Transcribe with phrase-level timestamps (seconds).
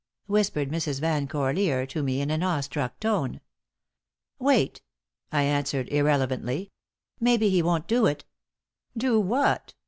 [0.25, 0.99] whispered Mrs.
[0.99, 3.39] Van Corlear to me in an awe struck tone.
[4.39, 4.81] "Wait,"
[5.31, 6.71] I answered, irrelevantly;
[7.19, 8.25] "maybe he won't do it."
[8.97, 9.75] "Do what?"